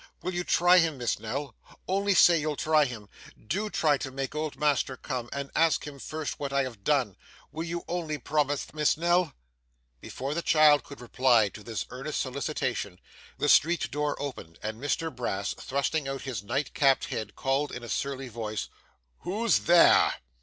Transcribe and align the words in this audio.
Will 0.23 0.33
you 0.33 0.43
try 0.43 0.79
him, 0.79 0.97
Miss 0.97 1.19
Nell? 1.19 1.55
Only 1.87 2.15
say 2.15 2.41
you'll 2.41 2.55
try 2.55 2.85
him. 2.85 3.07
Do 3.39 3.69
try 3.69 3.99
to 3.99 4.09
make 4.09 4.33
old 4.33 4.57
master 4.57 4.97
come, 4.97 5.29
and 5.31 5.51
ask 5.55 5.85
him 5.85 5.99
first 5.99 6.39
what 6.39 6.51
I 6.51 6.63
have 6.63 6.83
done. 6.83 7.15
Will 7.51 7.65
you 7.65 7.83
only 7.87 8.17
promise 8.17 8.65
that, 8.65 8.73
Miss 8.73 8.97
Nell?' 8.97 9.35
Before 9.99 10.33
the 10.33 10.41
child 10.41 10.83
could 10.83 11.01
reply 11.01 11.49
to 11.49 11.61
this 11.61 11.85
earnest 11.91 12.19
solicitation, 12.19 12.99
the 13.37 13.47
street 13.47 13.91
door 13.91 14.19
opened, 14.19 14.57
and 14.63 14.81
Mr 14.81 15.15
Brass 15.15 15.53
thrusting 15.53 16.07
out 16.07 16.23
his 16.23 16.41
night 16.41 16.73
capped 16.73 17.05
head 17.13 17.35
called 17.35 17.71
in 17.71 17.83
a 17.83 17.87
surly 17.87 18.27
voice, 18.27 18.69
'Who's 19.19 19.59
there! 19.59 20.15